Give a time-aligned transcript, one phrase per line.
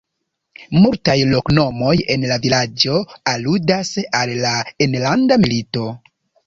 [0.85, 2.97] Multaj loknomoj en la vilaĝo
[3.35, 5.91] aludas al la enlanda milito.